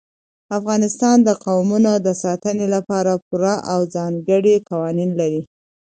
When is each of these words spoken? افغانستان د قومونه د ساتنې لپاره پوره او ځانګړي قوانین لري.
افغانستان 0.57 1.17
د 1.27 1.29
قومونه 1.45 1.91
د 2.05 2.07
ساتنې 2.23 2.67
لپاره 2.75 3.13
پوره 3.25 3.55
او 3.73 3.79
ځانګړي 3.95 4.55
قوانین 4.69 5.11
لري. 5.19 5.41